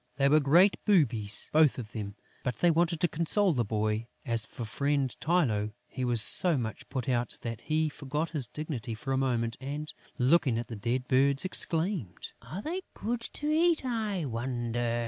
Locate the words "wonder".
14.25-14.99